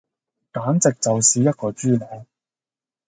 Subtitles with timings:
[0.51, 2.25] 簡直就是一個豬腦